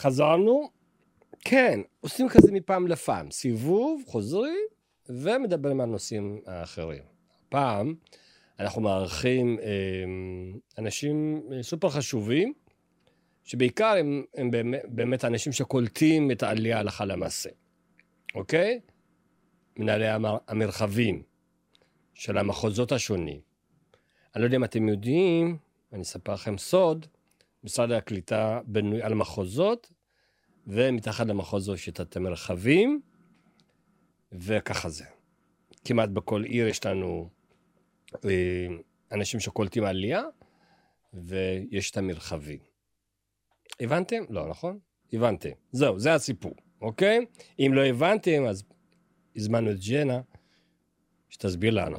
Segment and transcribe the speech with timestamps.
[0.00, 0.70] חזרנו,
[1.40, 4.60] כן, עושים כזה מפעם לפעם, סיבוב, חוזרים,
[5.08, 7.02] ומדברים על נושאים האחרים.
[7.48, 7.94] פעם
[8.60, 9.66] אנחנו מארחים אה,
[10.78, 12.52] אנשים סופר חשובים,
[13.44, 17.50] שבעיקר הם, הם באמת, באמת אנשים שקולטים את העלייה הלכה למעשה,
[18.34, 18.80] אוקיי?
[19.76, 21.22] מנהלי המר, המרחבים
[22.14, 23.40] של המחוזות השונים.
[24.34, 25.58] אני לא יודע אם אתם יודעים,
[25.92, 27.06] אני אספר לכם סוד,
[27.64, 29.92] משרד הקליטה בנוי על מחוזות,
[30.66, 33.00] ומתחת למחוזות יש את המרחבים,
[34.32, 35.04] וככה זה.
[35.84, 37.28] כמעט בכל עיר יש לנו
[38.24, 38.66] אה,
[39.12, 40.22] אנשים שקולטים עלייה,
[41.14, 42.58] ויש את המרחבים.
[43.80, 44.24] הבנתם?
[44.30, 44.78] לא, נכון?
[45.12, 45.50] הבנתם.
[45.72, 47.26] זהו, זה הסיפור, אוקיי?
[47.58, 48.64] אם לא הבנתם, אז
[49.36, 50.20] הזמנו את ג'נה,
[51.28, 51.98] שתסביר לנו.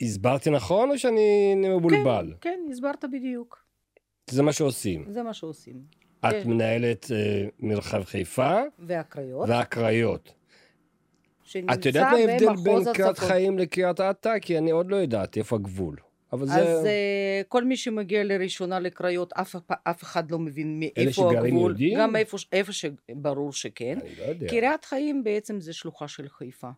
[0.00, 2.34] הסברתי נכון או שאני מבולבל?
[2.40, 3.61] כן, כן, הסברת בדיוק.
[4.30, 5.04] זה מה שעושים.
[5.08, 5.82] זה מה שעושים.
[6.20, 6.50] את כן.
[6.50, 9.48] מנהלת אה, מרחב חיפה והקריות.
[9.48, 10.34] והקריות.
[11.74, 13.18] את יודעת מה ההבדל בין קריית.
[13.18, 14.38] חיים לקריית אתא?
[14.38, 15.96] כי אני עוד לא יודעת איפה הגבול.
[16.32, 16.54] אבל זה...
[16.54, 21.70] אז אה, כל מי שמגיע לראשונה לקריות, אף, אף אחד לא מבין מאיפה שגרים הגבול.
[21.70, 21.98] יודעים?
[21.98, 23.98] גם איפה, איפה שברור שכן.
[24.02, 24.48] אני לא יודע.
[24.48, 26.70] קריית חיים בעצם זה שלוחה של חיפה.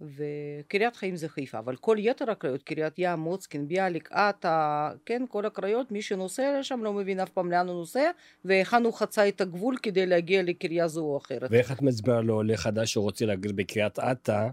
[0.00, 5.46] וקריית חיים זה חיפה, אבל כל יתר הקריות, קריית ים, מוצקין, ביאליק, עטה, כן, כל
[5.46, 8.10] הקריות, מי שנוסע לשם לא מבין אף פעם לאן הוא נוסע,
[8.44, 11.50] והיכן הוא חצה את הגבול כדי להגיע לקריה זו או אחרת.
[11.50, 14.48] ואיך את מסבירה לעולה חדש שרוצה לגור בקריית אתא,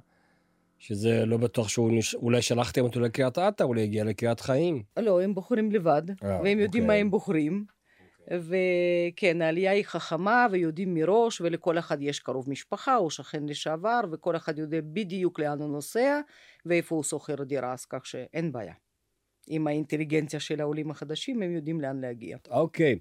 [0.80, 2.16] שזה לא בטוח שהוא, נש...
[2.16, 4.84] אולי שלחתם אותו לקריית אתא, אולי הגיע לקריית חיים.
[4.98, 7.02] לא, הם בוחרים לבד, אה, והם יודעים מה אוקיי.
[7.02, 7.66] הם בוחרים.
[8.40, 14.36] וכן, העלייה היא חכמה ויודעים מראש, ולכל אחד יש קרוב משפחה או שכן לשעבר, וכל
[14.36, 16.22] אחד יודע בדיוק לאן הוא נוסע
[16.66, 18.74] ואיפה הוא שוכר דירה, אז כך שאין בעיה.
[19.48, 22.38] עם האינטליגנציה של העולים החדשים, הם יודעים לאן להגיע.
[22.50, 23.00] אוקיי.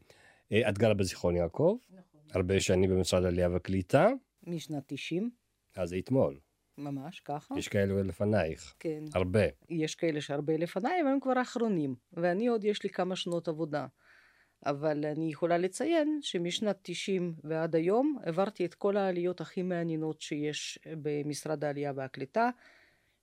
[0.53, 2.21] אה, את גרה בזיכרון יעקב, נכון.
[2.33, 4.09] הרבה שנים במשרד העלייה והקליטה,
[4.47, 5.31] משנת 90,
[5.77, 6.39] אז אתמול.
[6.79, 7.55] ממש ככה.
[7.59, 8.75] יש כאלה לפנייך.
[8.79, 9.05] כן.
[9.15, 9.45] הרבה.
[9.69, 13.87] יש כאלה שהרבה לפניי, אבל הם כבר האחרונים, ואני עוד יש לי כמה שנות עבודה.
[14.67, 20.79] אבל אני יכולה לציין שמשנת 90 ועד היום עברתי את כל העליות הכי מעניינות שיש
[21.03, 22.51] במשרד העלייה והקליטה.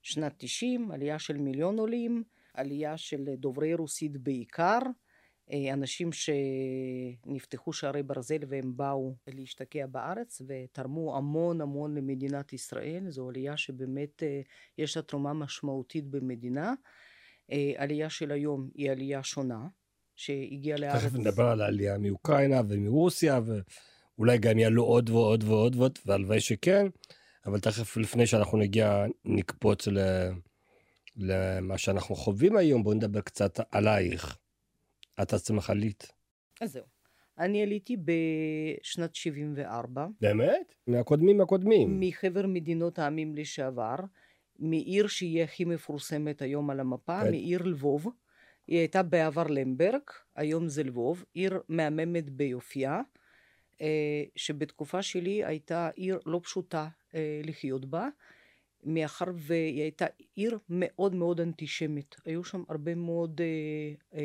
[0.02, 4.80] שנת 90, עלייה של מיליון עולים, עלייה של דוברי רוסית בעיקר,
[5.52, 13.10] אה, אנשים שנפתחו שערי ברזל והם באו להשתקע בארץ ותרמו המון המון למדינת ישראל.
[13.10, 14.42] זו עלייה שבאמת אה,
[14.78, 16.74] יש לה תרומה משמעותית במדינה.
[17.52, 19.68] אה, עלייה של היום היא עלייה שונה,
[20.18, 21.02] שהגיעה לארץ.
[21.02, 26.88] תכף נדבר על העלייה מאוקראינה ומרוסיה, ואולי גם יעלו עוד ועוד ועוד ועוד, והלוואי שכן,
[27.46, 30.00] אבל תכף לפני שאנחנו נגיע, נקפוץ ל...
[31.18, 34.38] למה שאנחנו חווים היום, בואו נדבר קצת עלייך.
[35.22, 36.12] את עצמך עלית.
[36.62, 36.84] אז זהו.
[37.40, 40.76] אני עליתי בשנת 74, באמת?
[40.88, 42.00] מהקודמים מהקודמים.
[42.00, 43.96] מחבר מדינות העמים לשעבר,
[44.60, 47.24] מעיר שהיא הכי מפורסמת היום על המפה.
[47.24, 48.08] מעיר לבוב.
[48.68, 50.02] היא הייתה בעבר למברג,
[50.36, 53.02] היום זה לבוב, עיר מהממת ביופייה,
[53.82, 58.08] אה, שבתקופה שלי הייתה עיר לא פשוטה אה, לחיות בה,
[58.84, 60.06] מאחר והיא הייתה
[60.36, 62.16] עיר מאוד מאוד אנטישמית.
[62.26, 63.42] היו שם הרבה מאוד
[64.14, 64.20] אה,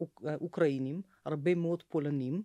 [0.00, 2.42] אוק- אוקראינים, הרבה מאוד פולנים,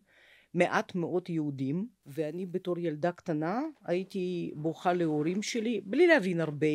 [0.53, 6.67] מעט מאוד יהודים, ואני בתור ילדה קטנה הייתי בוכה להורים שלי, בלי להבין הרבה,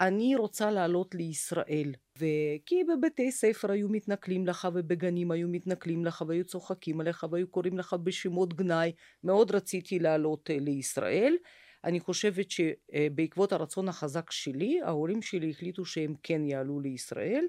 [0.00, 1.92] אני רוצה לעלות לישראל.
[2.18, 7.78] וכי בבתי ספר היו מתנכלים לך ובגנים היו מתנכלים לך והיו צוחקים עליך והיו קוראים
[7.78, 8.92] לך בשמות גנאי,
[9.24, 11.36] מאוד רציתי לעלות אה, לישראל.
[11.84, 17.46] אני חושבת שבעקבות הרצון החזק שלי, ההורים שלי החליטו שהם כן יעלו לישראל.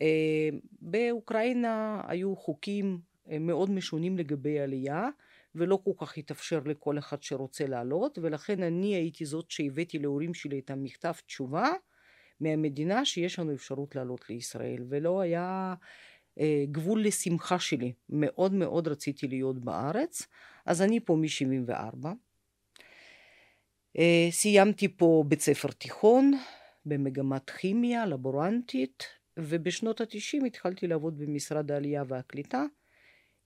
[0.00, 0.48] אה,
[0.80, 2.98] באוקראינה היו חוקים
[3.30, 5.08] אה, מאוד משונים לגבי עלייה,
[5.54, 10.58] ולא כל כך התאפשר לכל אחד שרוצה לעלות, ולכן אני הייתי זאת שהבאתי להורים שלי
[10.58, 11.72] את המכתב תשובה
[12.44, 15.74] מהמדינה שיש לנו אפשרות לעלות לישראל, ולא היה
[16.40, 17.92] אה, גבול לשמחה שלי.
[18.08, 20.26] מאוד מאוד רציתי להיות בארץ,
[20.66, 22.06] אז אני פה מ-74.
[23.98, 26.32] אה, סיימתי פה בית ספר תיכון
[26.86, 29.04] במגמת כימיה, לבורנטית,
[29.36, 32.64] ובשנות ה-90 התחלתי לעבוד במשרד העלייה והקליטה.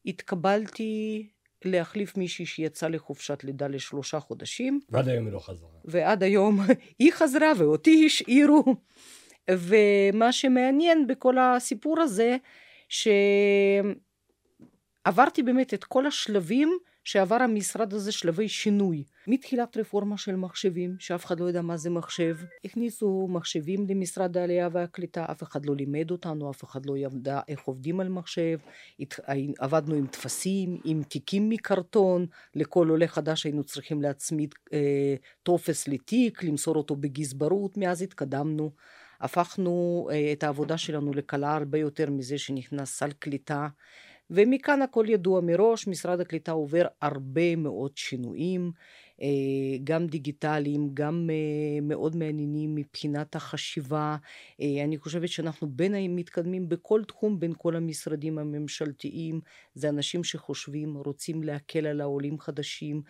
[0.07, 1.29] התקבלתי
[1.65, 5.69] להחליף מישהי שיצאה לחופשת לידה לשלושה חודשים, ועד היום היא לא חזרה.
[5.85, 6.61] ועד היום
[6.99, 8.65] היא חזרה ואותי השאירו.
[9.51, 12.37] ומה שמעניין בכל הסיפור הזה,
[12.89, 13.93] שעברתי
[15.43, 16.79] באמת את כל השלבים
[17.09, 19.05] שעבר המשרד הזה שלבי שינוי.
[19.27, 24.69] מתחילת רפורמה של מחשבים, שאף אחד לא יודע מה זה מחשב, הכניסו מחשבים למשרד העלייה
[24.73, 28.59] והקליטה, אף אחד לא לימד אותנו, אף אחד לא ידע איך עובדים על מחשב,
[29.59, 36.43] עבדנו עם טפסים, עם תיקים מקרטון, לכל עולה חדש היינו צריכים להצמיד אה, טופס לתיק,
[36.43, 38.71] למסור אותו בגזברות, מאז התקדמנו.
[39.21, 43.69] הפכנו אה, את העבודה שלנו לקלה הרבה יותר מזה שנכנס סל קליטה
[44.31, 48.73] ומכאן הכל ידוע מראש, משרד הקליטה עובר הרבה מאוד שינויים,
[49.23, 54.17] אה, גם דיגיטליים, גם אה, מאוד מעניינים מבחינת החשיבה.
[54.61, 59.41] אה, אני חושבת שאנחנו בין המתקדמים בכל תחום, בין כל המשרדים הממשלתיים.
[59.75, 63.03] זה אנשים שחושבים, רוצים להקל על העולים חדשים,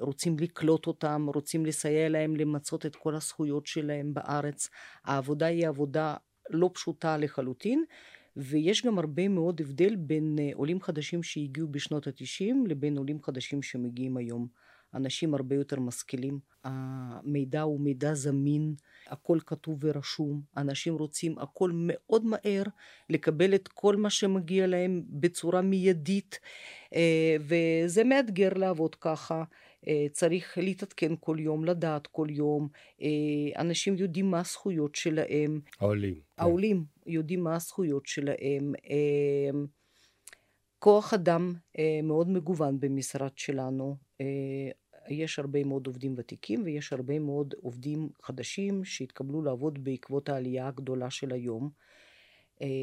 [0.00, 4.68] רוצים לקלוט אותם, רוצים לסייע להם למצות את כל הזכויות שלהם בארץ.
[5.04, 6.14] העבודה היא עבודה
[6.50, 7.84] לא פשוטה לחלוטין.
[8.38, 13.62] ויש גם הרבה מאוד הבדל בין אה, עולים חדשים שהגיעו בשנות התשעים לבין עולים חדשים
[13.62, 14.48] שמגיעים היום.
[14.94, 18.74] אנשים הרבה יותר משכילים, המידע הוא מידע זמין,
[19.06, 22.62] הכל כתוב ורשום, אנשים רוצים הכל מאוד מהר,
[23.10, 26.38] לקבל את כל מה שמגיע להם בצורה מיידית,
[26.94, 29.44] אה, וזה מאתגר לעבוד ככה.
[29.86, 32.68] אה, צריך להתעדכן כל יום, לדעת כל יום,
[33.56, 35.60] אנשים יודעים מה הזכויות שלהם.
[35.80, 36.20] העולים.
[36.38, 38.72] העולים יודעים מה הזכויות שלהם.
[38.90, 39.60] אה,
[40.78, 43.96] כוח אדם אה, מאוד מגוון במשרד שלנו.
[44.20, 44.70] אה,
[45.08, 51.10] יש הרבה מאוד עובדים ותיקים ויש הרבה מאוד עובדים חדשים שהתקבלו לעבוד בעקבות העלייה הגדולה
[51.10, 51.70] של היום.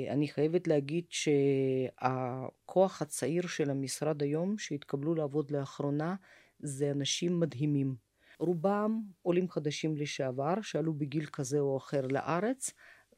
[0.10, 6.16] אני חייבת להגיד שהכוח הצעיר של המשרד היום שהתקבלו לעבוד לאחרונה
[6.60, 7.96] זה אנשים מדהימים.
[8.40, 12.72] רובם עולים חדשים לשעבר שעלו בגיל כזה או אחר לארץ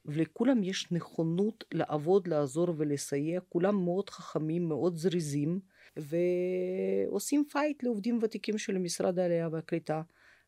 [0.05, 5.59] ולכולם יש נכונות לעבוד, לעזור ולסייע, כולם מאוד חכמים, מאוד זריזים,
[5.97, 10.01] ועושים fight לעובדים ותיקים של משרד העלייה והקליטה.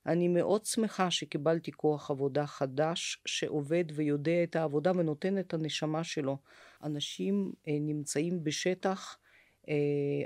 [0.05, 6.37] אני מאוד שמחה שקיבלתי כוח עבודה חדש שעובד ויודע את העבודה ונותן את הנשמה שלו.
[6.83, 9.17] אנשים אה, נמצאים בשטח
[9.69, 9.73] אה,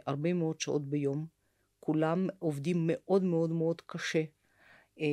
[0.08, 1.26] הרבה מאוד שעות ביום,
[1.84, 4.24] כולם עובדים מאוד מאוד מאוד קשה.
[5.00, 5.06] אה,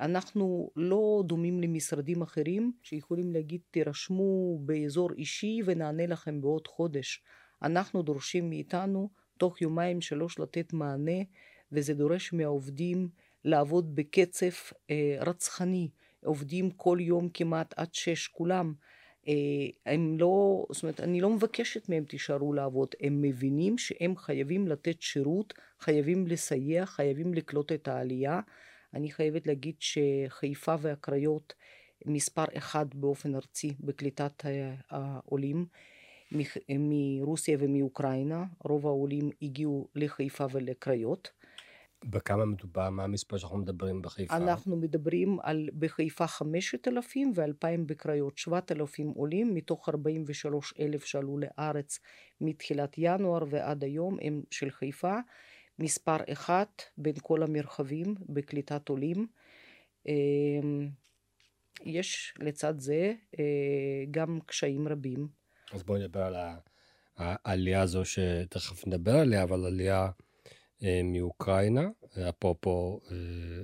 [0.00, 7.22] אנחנו לא דומים למשרדים אחרים שיכולים להגיד תירשמו באזור אישי ונענה לכם בעוד חודש.
[7.62, 11.20] אנחנו דורשים מאיתנו תוך יומיים שלוש לתת מענה
[11.72, 13.08] וזה דורש מהעובדים
[13.44, 14.50] לעבוד בקצב
[14.90, 15.88] אה, רצחני.
[16.24, 18.74] עובדים כל יום כמעט עד שש כולם.
[19.28, 19.32] אה,
[19.92, 25.02] הם לא, זאת אומרת, אני לא מבקשת מהם תישארו לעבוד, הם מבינים שהם חייבים לתת
[25.02, 28.40] שירות, חייבים לסייע, חייבים לקלוט את העלייה.
[28.94, 31.54] אני חייבת להגיד שחיפה והקריות
[32.06, 34.44] מספר אחד באופן ארצי בקליטת
[34.90, 35.66] העולים
[36.68, 41.30] מרוסיה ומאוקראינה, רוב העולים הגיעו לחיפה ולקריות.
[42.04, 42.90] בכמה מדובר?
[42.90, 44.36] מה המספר שאנחנו מדברים בחיפה?
[44.36, 51.98] אנחנו מדברים על בחיפה 5,000 ו-2,000 בקריות, 7,000 עולים מתוך 43,000 שעלו לארץ
[52.40, 55.18] מתחילת ינואר ועד היום הם של חיפה.
[55.78, 59.26] מספר אחת בין כל המרחבים בקליטת עולים.
[60.06, 60.88] אמ,
[61.84, 63.44] יש לצד זה אה,
[64.10, 65.28] גם קשיים רבים.
[65.72, 66.36] אז בואי נדבר על
[67.16, 70.10] העלייה הזו שתכף נדבר עליה, אבל עלייה
[71.04, 71.88] מאוקראינה,
[72.28, 73.16] אפרופו אה,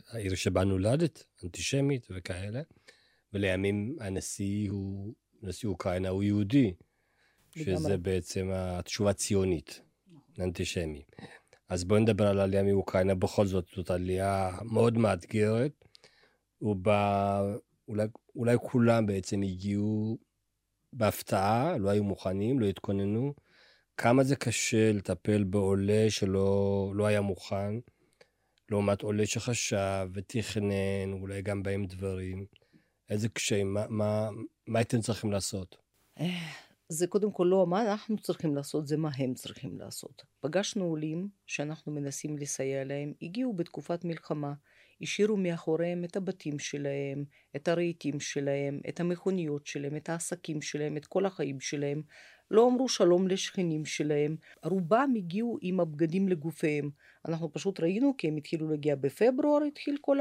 [0.08, 2.62] העיר שבה נולדת, אנטישמית וכאלה,
[3.32, 6.74] ולימים הנשיא הוא, נשיא אוקראינה הוא יהודי,
[7.50, 9.80] שזה בעצם התשובה הציונית,
[10.40, 11.02] אנטישמי.
[11.68, 15.84] אז בואו נדבר על העלייה מאוקראינה, בכל זאת זאת עלייה מאוד מאתגרת,
[16.62, 17.42] ובה
[17.88, 18.06] אולי,
[18.36, 20.18] אולי כולם בעצם הגיעו
[20.92, 23.34] בהפתעה, לא היו מוכנים, לא התכוננו.
[24.00, 27.74] כמה זה קשה לטפל בעולה שלא לא היה מוכן,
[28.70, 32.46] לעומת עולה שחשב ותכנן, אולי גם בהם דברים.
[33.10, 34.28] איזה קשיים, מה, מה,
[34.66, 35.76] מה הייתם צריכים לעשות?
[36.88, 40.22] זה קודם כל לא מה אנחנו צריכים לעשות, זה מה הם צריכים לעשות.
[40.40, 44.54] פגשנו עולים שאנחנו מנסים לסייע להם, הגיעו בתקופת מלחמה,
[45.02, 47.24] השאירו מאחוריהם את הבתים שלהם,
[47.56, 52.02] את הרהיטים שלהם, את המכוניות שלהם, את העסקים שלהם, את כל החיים שלהם.
[52.50, 56.90] לא אמרו שלום לשכנים שלהם, רובם הגיעו עם הבגדים לגופיהם.
[57.28, 60.18] אנחנו פשוט ראינו כי הם התחילו להגיע בפברואר, התחיל כל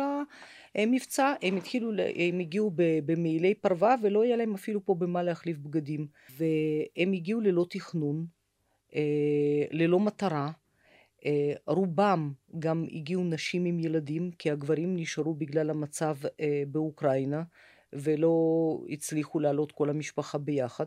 [0.75, 2.71] המבצע, הם התחילו, הם הגיעו
[3.05, 6.07] במעילי פרווה ולא היה להם אפילו פה במה להחליף בגדים.
[6.29, 8.25] והם הגיעו ללא תכנון,
[8.95, 10.51] אה, ללא מטרה.
[11.27, 17.43] אה, רובם גם הגיעו נשים עם ילדים, כי הגברים נשארו בגלל המצב אה, באוקראינה.
[17.93, 18.33] ולא
[18.89, 20.85] הצליחו לעלות כל המשפחה ביחד.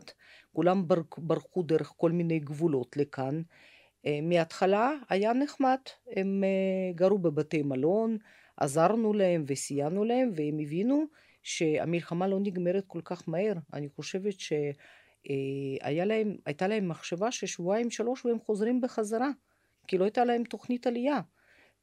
[0.53, 0.83] כולם
[1.17, 3.41] ברחו דרך כל מיני גבולות לכאן.
[4.23, 5.77] מההתחלה היה נחמד,
[6.15, 6.43] הם
[6.95, 8.17] גרו בבתי מלון,
[8.57, 11.05] עזרנו להם וסייענו להם, והם הבינו
[11.43, 13.53] שהמלחמה לא נגמרת כל כך מהר.
[13.73, 16.35] אני חושבת שהייתה להם,
[16.67, 19.29] להם מחשבה ששבועיים שלוש והם חוזרים בחזרה,
[19.87, 21.19] כי לא הייתה להם תוכנית עלייה.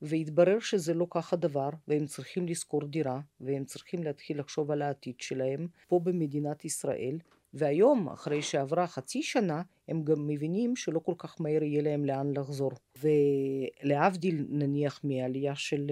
[0.02, 5.20] והתברר שזה לא כך הדבר, והם צריכים לשכור דירה, והם צריכים להתחיל לחשוב על העתיד
[5.20, 7.18] שלהם פה במדינת ישראל.
[7.54, 12.36] והיום, אחרי שעברה חצי שנה, הם גם מבינים שלא כל כך מהר יהיה להם לאן
[12.36, 12.70] לחזור.
[12.98, 15.86] ולהבדיל נניח מעלייה של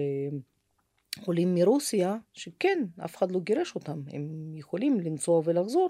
[1.25, 5.89] עולים מרוסיה, שכן, אף אחד לא גירש אותם, הם יכולים לנסוע ולחזור.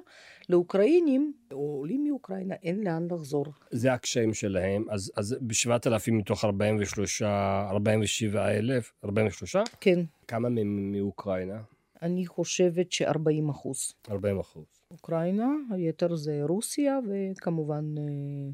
[0.49, 3.45] לאוקראינים, או עולים מאוקראינה, אין לאן לחזור.
[3.71, 9.55] זה הקשיים שלהם, אז, אז ב-7,000 מתוך 43, 47 אלף, 43?
[9.81, 9.99] כן.
[10.27, 11.61] כמה מהם מאוקראינה?
[12.01, 13.93] אני חושבת ש-40 אחוז.
[14.11, 14.65] 40 אחוז.
[14.91, 18.03] אוקראינה, היתר זה רוסיה, וכמובן אה,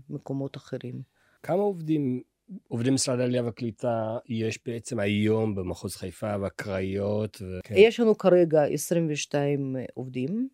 [0.09, 1.01] מקומות אחרים.
[1.43, 2.21] כמה עובדים
[2.67, 7.41] עובדי משרד העלייה והקליטה יש בעצם היום במחוז חיפה והקריות?
[7.41, 7.59] ו...
[7.63, 7.75] כן.
[7.77, 10.49] יש לנו כרגע 22 עובדים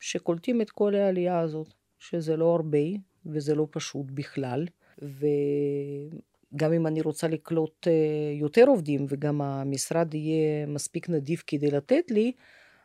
[0.00, 2.78] שקולטים את כל העלייה הזאת, שזה לא הרבה
[3.26, 4.66] וזה לא פשוט בכלל.
[5.02, 7.92] וגם אם אני רוצה לקלוט אה,
[8.40, 12.32] יותר עובדים וגם המשרד יהיה מספיק נדיב כדי לתת לי,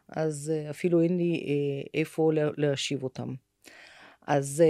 [0.10, 3.34] אז אה, אפילו אין לי אה, איפה להשיב אותם.
[4.28, 4.64] אז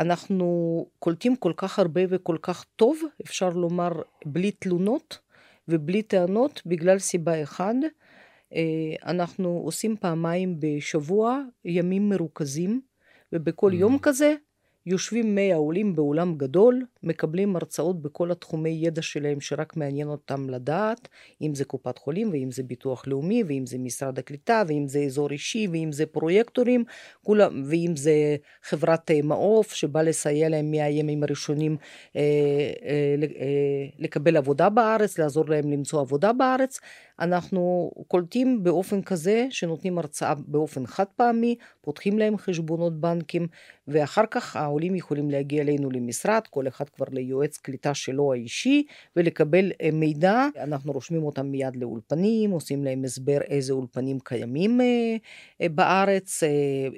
[0.00, 3.92] אנחנו קולטים כל כך הרבה וכל כך טוב, אפשר לומר,
[4.26, 5.18] בלי תלונות
[5.68, 7.74] ובלי טענות, בגלל סיבה אחת.
[8.54, 8.60] אה,
[9.06, 12.80] אנחנו עושים פעמיים בשבוע ימים מרוכזים,
[13.32, 13.74] ובכל mm.
[13.74, 14.34] יום כזה
[14.90, 21.08] יושבים 100 עולים באולם גדול, מקבלים הרצאות בכל התחומי ידע שלהם שרק מעניין אותם לדעת,
[21.42, 25.30] אם זה קופת חולים ואם זה ביטוח לאומי ואם זה משרד הקליטה ואם זה אזור
[25.30, 26.84] אישי ואם זה פרויקטורים,
[27.22, 31.76] כולם, ואם זה חברת אה, מעוף שבא לסייע להם מהימים הראשונים
[32.16, 32.20] אה,
[32.82, 36.80] אה, אה, לקבל עבודה בארץ, לעזור להם למצוא עבודה בארץ.
[37.20, 43.46] אנחנו קולטים באופן כזה שנותנים הרצאה באופן חד פעמי, פותחים להם חשבונות בנקים,
[43.88, 48.84] ואחר כך העולים יכולים להגיע אלינו למשרד, כל אחד כבר ליועץ קליטה שלו האישי,
[49.16, 50.46] ולקבל אה, מידע.
[50.58, 54.86] אנחנו רושמים אותם מיד לאולפנים, עושים להם הסבר איזה אולפנים קיימים אה,
[55.60, 56.42] אה, בארץ,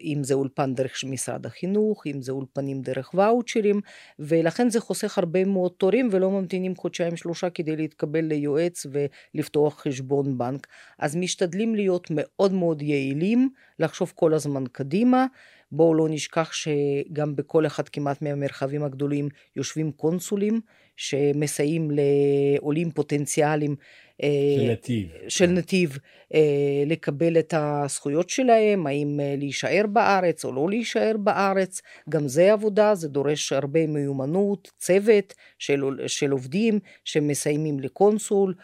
[0.03, 3.81] אם זה אולפן דרך משרד החינוך, אם זה אולפנים דרך ואוצ'רים,
[4.19, 8.87] ולכן זה חוסך הרבה מאוד תורים ולא ממתינים חודשיים שלושה כדי להתקבל ליועץ
[9.35, 10.12] ולפתוח חשבון.
[10.13, 10.67] חשבון בנק,
[10.99, 15.27] אז משתדלים להיות מאוד מאוד יעילים, לחשוב כל הזמן קדימה.
[15.73, 20.61] בואו לא נשכח שגם בכל אחד כמעט מהמרחבים הגדולים יושבים קונסולים
[20.97, 23.77] שמסייעים לעולים פוטנציאליים
[24.23, 25.09] של אה, נתיב.
[25.29, 25.99] של נתיב
[26.35, 31.83] אה, לקבל את הזכויות שלהם, האם אה, להישאר בארץ או לא להישאר בארץ.
[32.09, 38.55] גם זה עבודה, זה דורש הרבה מיומנות, צוות של, של עובדים שמסיימים לקונסול,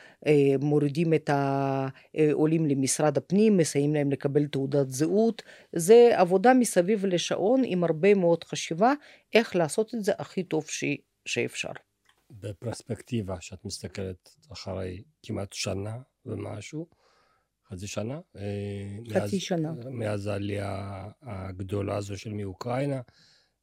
[0.60, 5.42] מורידים את העולים למשרד הפנים, מסייעים להם לקבל תעודת זהות.
[5.72, 8.92] זה עבודה מסביב לשעון עם הרבה מאוד חשיבה
[9.34, 10.84] איך לעשות את זה הכי טוב ש...
[11.26, 11.72] שאפשר.
[12.30, 16.88] בפרספקטיבה, שאת מסתכלת אחרי כמעט שנה ומשהו,
[17.68, 18.20] חצי שנה.
[18.36, 19.72] אה, חצי מאז, שנה.
[19.90, 23.00] מאז העלייה הגדולה הזו של מאוקראינה,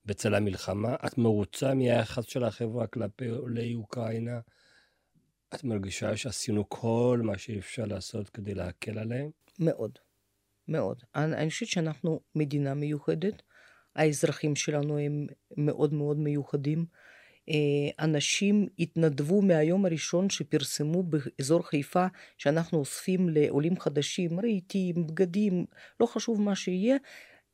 [0.06, 0.96] בצל המלחמה.
[1.08, 4.40] את מרוצה מהיחס של החברה כלפי עולי אוקראינה?
[5.56, 9.30] את מרגישה שעשינו כל מה שאפשר לעשות כדי להקל עליהם?
[9.60, 9.92] מאוד,
[10.68, 11.04] מאוד.
[11.16, 13.42] אני, אני חושבת שאנחנו מדינה מיוחדת.
[13.96, 16.86] האזרחים שלנו הם מאוד מאוד מיוחדים.
[17.50, 22.06] אה, אנשים התנדבו מהיום הראשון שפרסמו באזור חיפה
[22.38, 25.66] שאנחנו אוספים לעולים חדשים, רהיטים, בגדים,
[26.00, 26.98] לא חשוב מה שיהיה,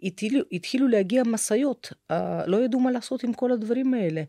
[0.03, 4.23] התחילו, התחילו להגיע משאיות, אה, לא ידעו מה לעשות עם כל הדברים האלה.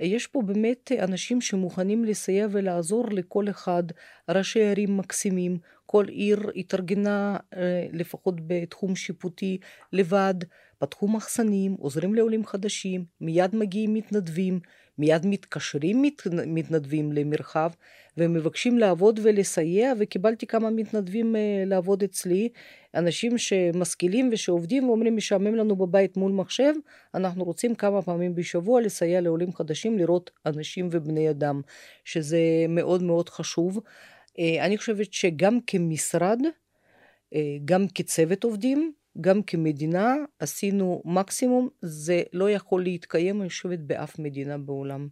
[0.00, 3.82] יש פה באמת אנשים שמוכנים לסייע ולעזור לכל אחד,
[4.28, 9.58] ראשי ערים מקסימים, כל עיר התארגנה אה, לפחות בתחום שיפוטי
[9.92, 10.34] לבד,
[10.78, 14.60] פתחו מחסנים, עוזרים לעולים חדשים, מיד מגיעים מתנדבים.
[14.98, 17.70] מיד מתקשרים מת, מתנדבים למרחב
[18.16, 22.48] ומבקשים לעבוד ולסייע, וקיבלתי כמה מתנדבים uh, לעבוד אצלי,
[22.94, 26.72] אנשים שמשכילים ושעובדים ואומרים, משעמם לנו בבית מול מחשב,
[27.14, 31.60] אנחנו רוצים כמה פעמים בשבוע לסייע לעולים חדשים לראות אנשים ובני אדם,
[32.04, 33.78] שזה מאוד מאוד חשוב.
[33.78, 36.38] Uh, אני חושבת שגם כמשרד,
[37.34, 44.18] uh, גם כצוות עובדים, גם כמדינה עשינו מקסימום, זה לא יכול להתקיים, אני חושבת, באף
[44.18, 45.08] מדינה בעולם.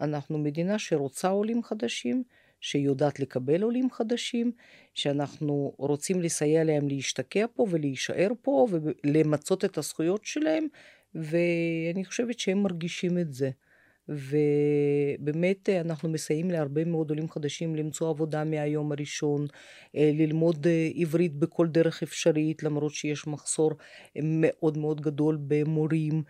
[0.00, 2.22] אנחנו מדינה שרוצה עולים חדשים,
[2.60, 4.52] שיודעת לקבל עולים חדשים,
[4.94, 10.66] שאנחנו רוצים לסייע להם להשתקע פה ולהישאר פה ולמצות את הזכויות שלהם,
[11.14, 13.50] ואני חושבת שהם מרגישים את זה.
[14.10, 19.46] ובאמת אנחנו מסייעים להרבה מאוד עולים חדשים למצוא עבודה מהיום הראשון,
[19.94, 23.72] ללמוד עברית בכל דרך אפשרית, למרות שיש מחסור
[24.22, 26.22] מאוד מאוד גדול במורים.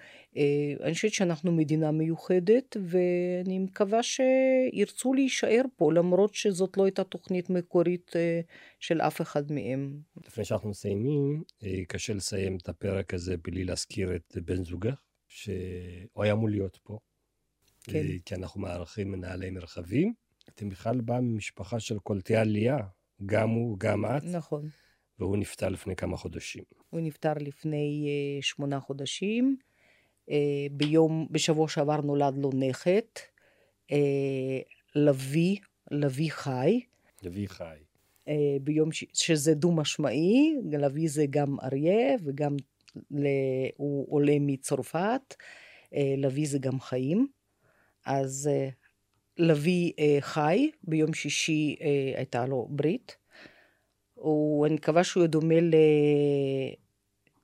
[0.82, 7.50] אני חושבת שאנחנו מדינה מיוחדת, ואני מקווה שירצו להישאר פה, למרות שזאת לא הייתה תוכנית
[7.50, 8.12] מקורית
[8.80, 10.00] של אף אחד מהם.
[10.26, 11.42] לפני שאנחנו מסיימים,
[11.88, 16.98] קשה לסיים את הפרק הזה בלי להזכיר את בן זוגך, שהוא היה אמור להיות פה.
[17.84, 18.06] כן.
[18.24, 20.14] כי אנחנו מארחים מנהלי מרחבים.
[20.48, 22.78] אתם בכלל באה ממשפחה של קולטי עלייה,
[23.26, 24.24] גם הוא, גם את.
[24.24, 24.68] נכון.
[25.18, 26.64] והוא נפטר לפני כמה חודשים.
[26.90, 28.08] הוא נפטר לפני
[28.40, 29.56] uh, שמונה חודשים.
[30.28, 30.32] Uh,
[30.72, 33.00] ביום, בשבוע שעבר נולד לו נכד,
[33.90, 33.94] uh,
[34.94, 35.56] לביא,
[35.90, 36.80] לביא חי.
[37.22, 37.78] לביא חי.
[38.28, 38.30] Uh,
[38.62, 39.04] ביום ש...
[39.12, 42.56] שזה דו-משמעי, לביא זה גם אריה וגם
[43.10, 43.26] ל...
[43.76, 47.28] הוא עולה מצרפת, uh, לביא זה גם חיים.
[48.10, 48.72] אז uh,
[49.38, 51.82] לביא uh, חי, ביום שישי uh,
[52.18, 53.16] הייתה לו ברית.
[54.14, 55.54] הוא, אני מקווה שהוא דומה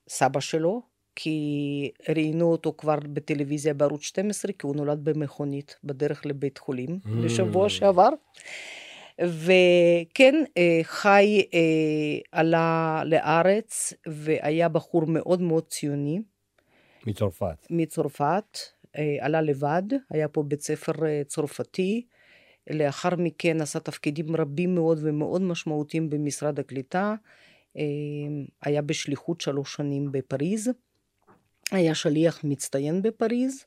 [0.06, 0.82] לסבא שלו,
[1.14, 7.08] כי ראיינו אותו כבר בטלוויזיה בערוץ 12, כי הוא נולד במכונית בדרך לבית חולים mm.
[7.08, 8.08] לשבוע שעבר.
[9.20, 10.34] וכן,
[10.82, 11.42] חי
[12.32, 16.20] עלה לארץ והיה בחור מאוד מאוד ציוני.
[17.06, 17.66] מצרפת.
[17.70, 18.58] מצרפת,
[19.20, 20.92] עלה לבד, היה פה בית ספר
[21.26, 22.06] צרפתי.
[22.70, 27.14] לאחר מכן עשה תפקידים רבים מאוד ומאוד משמעותיים במשרד הקליטה.
[28.62, 30.70] היה בשליחות שלוש שנים בפריז.
[31.72, 33.64] היה שליח מצטיין בפריז.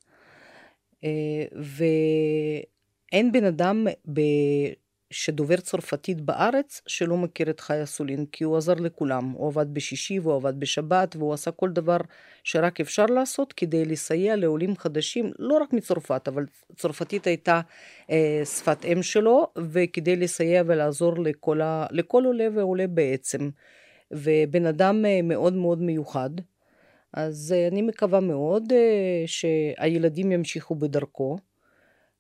[3.12, 3.88] ואין בן אדם
[5.12, 9.30] שדובר צרפתית בארץ שלא מכיר את חיה סולין, כי הוא עזר לכולם.
[9.30, 11.98] הוא עבד בשישי והוא עבד בשבת והוא עשה כל דבר
[12.44, 17.62] שרק אפשר לעשות כדי לסייע לעולים חדשים, לא רק מצרפת, אבל צרפתית הייתה
[18.12, 23.50] אה, שפת אם שלו, וכדי לסייע ולעזור לכל, ה, לכל עולה ועולה בעצם.
[24.12, 26.30] ובן אדם אה, מאוד מאוד מיוחד.
[27.14, 31.38] אז אה, אני מקווה מאוד אה, שהילדים ימשיכו בדרכו.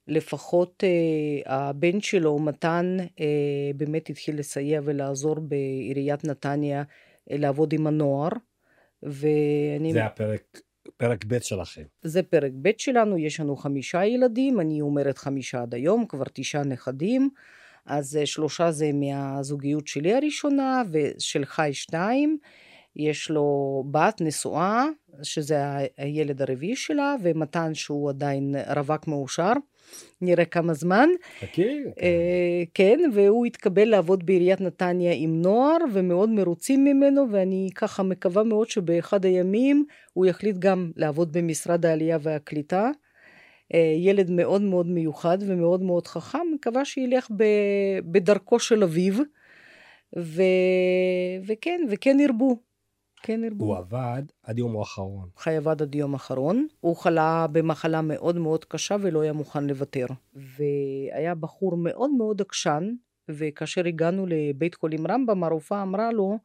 [0.09, 3.25] לפחות אה, הבן שלו, מתן, אה,
[3.75, 6.83] באמת התחיל לסייע ולעזור בעיריית נתניה
[7.31, 8.29] אה, לעבוד עם הנוער.
[9.03, 9.93] ואני...
[9.93, 10.61] זה הפרק,
[10.97, 11.83] פרק ב' שלכם.
[12.01, 16.63] זה פרק ב' שלנו, יש לנו חמישה ילדים, אני אומרת חמישה עד היום, כבר תשעה
[16.63, 17.29] נכדים.
[17.85, 22.37] אז אה, שלושה זה מהזוגיות שלי הראשונה, ושל חי שתיים.
[22.99, 24.85] יש לו בת נשואה,
[25.23, 25.55] שזה
[25.97, 29.53] הילד הרביעי שלה, ומתן שהוא עדיין רווק מאושר.
[30.21, 31.09] נראה כמה זמן.
[31.39, 31.83] חכי.
[32.01, 38.43] אה, כן, והוא התקבל לעבוד בעיריית נתניה עם נוער, ומאוד מרוצים ממנו, ואני ככה מקווה
[38.43, 42.89] מאוד שבאחד הימים הוא יחליט גם לעבוד במשרד העלייה והקליטה.
[43.73, 47.27] אה, ילד מאוד מאוד מיוחד ומאוד מאוד חכם, מקווה שילך
[48.05, 49.13] בדרכו של אביו,
[50.17, 50.41] ו...
[51.47, 52.68] וכן, וכן ירבו.
[53.23, 53.65] כן ירבו.
[53.65, 55.29] הוא עבד עד יום האחרון.
[55.37, 56.67] חי עבד עד יום האחרון.
[56.79, 60.05] הוא חלה במחלה מאוד מאוד קשה ולא היה מוכן לוותר.
[60.33, 62.93] והיה בחור מאוד מאוד עקשן,
[63.29, 66.37] וכאשר הגענו לבית חולים רמב"ם, הרופאה אמרה לו,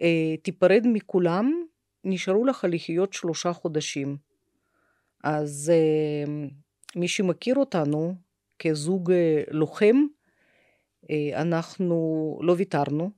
[0.00, 1.52] אה, תיפרד מכולם,
[2.04, 4.16] נשארו לך לחיות שלושה חודשים.
[5.24, 6.32] אז אה,
[6.96, 8.14] מי שמכיר אותנו
[8.58, 9.96] כזוג אה, לוחם,
[11.34, 13.10] אנחנו לא ויתרנו.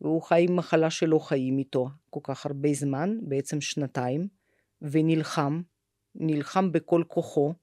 [0.00, 4.28] והוא חי עם מחלה שלא חיים איתו כל כך הרבה זמן, בעצם שנתיים,
[4.82, 5.62] ונלחם,
[6.14, 7.54] נלחם בכל כוחו,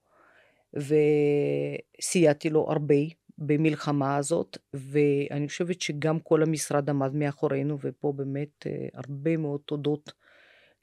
[0.74, 2.94] וסייעתי לו הרבה
[3.38, 10.12] במלחמה הזאת, ואני חושבת שגם כל המשרד עמד מאחורינו, ופה באמת אה, הרבה מאוד תודות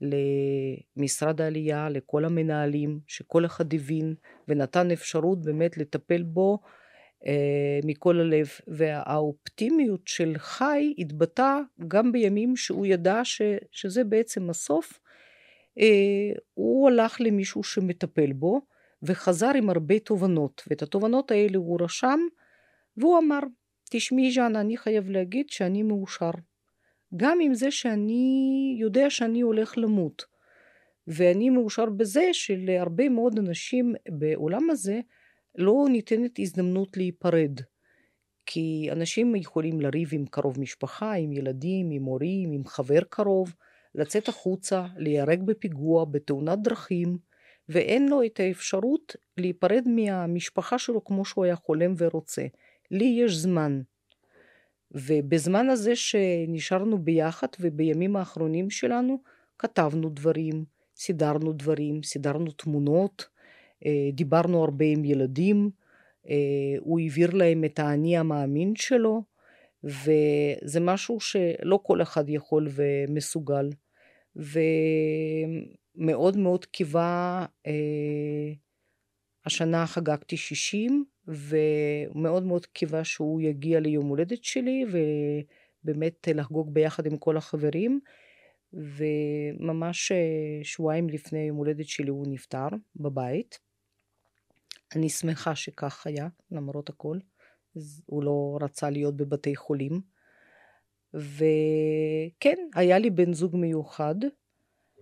[0.02, 4.16] למשרד העלייה, לכל המנהלים, שכל אחד הבין
[4.48, 6.60] ונתן אפשרות באמת לטפל בו
[7.84, 15.00] מכל הלב, והאופטימיות של חי התבטא גם בימים שהוא ידע ש, שזה בעצם הסוף.
[15.80, 18.62] אה, הוא הלך למישהו שמטפל בו
[19.04, 22.20] וחזר עם הרבה תובנות, ואת התובנות האלה הוא רשם,
[22.98, 23.40] והוא אמר,
[23.92, 26.32] תשמעי ז'אנה, אני חייב להגיד שאני מאושר.
[27.16, 30.26] גם עם זה שאני יודע שאני הולך למות.
[31.08, 35.00] ואני מאושר בזה שלהרבה מאוד אנשים בעולם הזה
[35.60, 37.60] לא ניתנת הזדמנות להיפרד.
[38.46, 43.56] כי אנשים יכולים לריב עם קרוב משפחה, עם ילדים, עם הורים, עם חבר קרוב,
[43.96, 47.18] לצאת החוצה, להיהרג בפיגוע, בתאונת דרכים,
[47.70, 52.46] ואין לו את האפשרות להיפרד מהמשפחה שלו כמו שהוא היה חולם ורוצה.
[52.92, 53.82] לי יש זמן.
[54.92, 59.22] ובזמן הזה שנשארנו ביחד ובימים האחרונים שלנו,
[59.58, 60.66] כתבנו דברים,
[60.98, 63.28] סידרנו דברים, סידרנו תמונות,
[64.14, 65.70] דיברנו הרבה עם ילדים,
[66.30, 66.36] אה,
[66.80, 69.24] הוא העביר להם את האני המאמין שלו,
[69.84, 73.70] וזה משהו שלא כל אחד יכול ומסוגל.
[75.96, 77.46] ומאוד מאוד קיווה,
[79.46, 84.86] השנה חגגתי 60, ומאוד מאוד קיווה שהוא יגיע ליום הולדת שלי,
[85.84, 88.00] ובאמת לחגוג ביחד עם כל החברים.
[88.74, 90.12] וממש
[90.64, 93.60] שבועיים לפני יום הולדת שלי הוא נפטר בבית.
[94.96, 97.18] אני שמחה שכך היה, למרות הכל.
[98.06, 100.02] הוא לא רצה להיות בבתי חולים.
[101.14, 104.16] וכן, היה לי בן זוג מיוחד,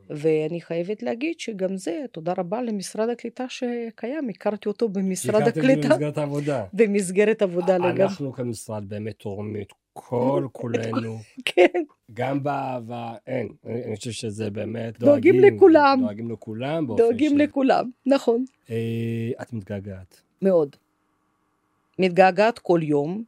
[0.09, 5.71] ואני חייבת להגיד שגם זה, תודה רבה למשרד הקליטה שקיים, הכרתי אותו במשרד הקליטה.
[5.71, 6.65] הכרתי במסגרת העבודה.
[6.73, 8.03] במסגרת עבודה לגמרי.
[8.03, 9.63] אנחנו כמשרד באמת תורמים
[9.99, 11.19] כל כולנו.
[11.45, 11.83] כן.
[12.13, 13.47] גם באהבה, אין.
[13.65, 15.99] אני חושב שזה באמת דואגים, דואגים לכולם.
[16.01, 16.87] דואגים לכולם.
[16.97, 17.41] דואגים ש...
[17.41, 18.45] לכולם, נכון.
[18.69, 20.21] אה, את מתגעגעת.
[20.41, 20.75] מאוד.
[21.99, 23.23] מתגעגעת כל יום.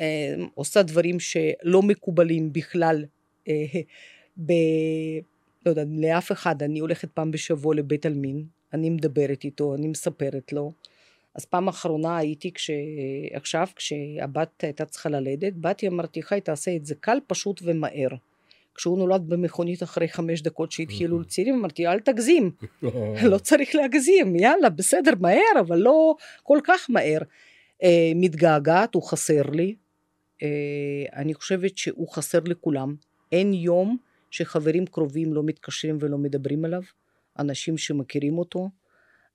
[0.00, 3.04] אה, עושה דברים שלא מקובלים בכלל
[3.48, 3.80] אה,
[4.46, 4.52] ב...
[5.66, 6.62] לא יודעת, לאף אחד.
[6.62, 10.72] אני הולכת פעם בשבוע לבית עלמין, אני מדברת איתו, אני מספרת לו.
[11.36, 12.70] אז פעם אחרונה הייתי כש...
[13.32, 18.08] עכשיו, כשהבת הייתה צריכה ללדת, באתי, אמרתי, חי, תעשה את זה קל, פשוט ומהר.
[18.74, 22.50] כשהוא נולד במכונית אחרי חמש דקות שהתחילו לצעירים, אמרתי, אל תגזים,
[23.30, 27.18] לא צריך להגזים, יאללה, בסדר, מהר, אבל לא כל כך מהר.
[27.82, 29.74] Uh, מתגעגעת, הוא חסר לי.
[30.40, 30.44] Uh,
[31.16, 32.94] אני חושבת שהוא חסר לכולם.
[33.32, 33.96] אין יום
[34.30, 36.82] שחברים קרובים לא מתקשרים ולא מדברים עליו,
[37.38, 38.68] אנשים שמכירים אותו.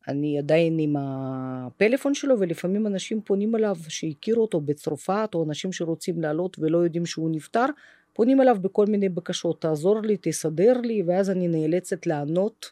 [0.08, 6.22] אני עדיין עם הפלאפון שלו, ולפעמים אנשים פונים אליו שהכירו אותו בצרפת, או אנשים שרוצים
[6.22, 7.66] לעלות ולא יודעים שהוא נפטר,
[8.14, 12.72] פונים אליו בכל מיני בקשות, תעזור לי, תסדר לי, ואז אני נאלצת לענות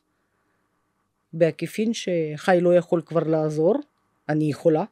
[1.33, 3.75] בעקיפין שחי לא יכול כבר לעזור,
[4.29, 4.83] אני יכולה,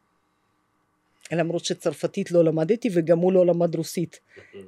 [1.31, 4.19] למרות שצרפתית לא למדתי וגם הוא לא למד רוסית.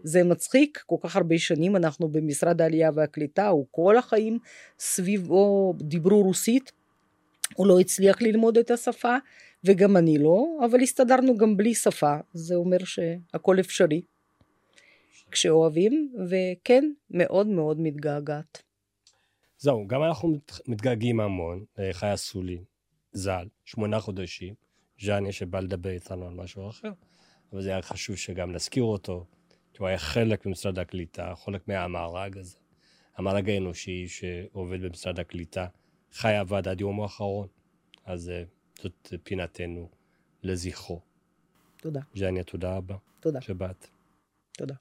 [0.04, 4.40] זה מצחיק, כל כך הרבה שנים אנחנו במשרד העלייה והקליטה, הוא כל החיים
[4.80, 6.72] סביבו דיברו רוסית,
[7.56, 9.16] הוא לא הצליח ללמוד את השפה,
[9.64, 14.02] וגם אני לא, אבל הסתדרנו גם בלי שפה, זה אומר שהכל אפשרי.
[15.32, 18.64] כשאוהבים, וכן, מאוד מאוד מתגעגעת.
[19.58, 22.64] זהו, גם אנחנו מתגעגעים המון, חיה סולי,
[23.12, 24.54] ז"ל, שמונה חודשים,
[25.02, 26.92] ז'אניה שבא לדבר איתנו על משהו אחר,
[27.54, 29.26] אבל זה היה חשוב שגם נזכיר אותו,
[29.74, 32.58] כי הוא היה חלק ממשרד הקליטה, חלק מהמארג הזה.
[33.18, 35.68] המארג האנושי שעובד במשרד הקליטה,
[36.14, 37.48] חי עבד עד יום האחרון.
[38.06, 38.44] אז אה,
[38.82, 39.90] זאת פינתנו
[40.44, 41.02] לזכרו.
[41.78, 42.00] תודה.
[42.16, 42.96] ז'ניה, תודה רבה.
[43.20, 43.42] תודה.
[43.42, 43.88] שבאת.
[44.52, 44.76] תודה.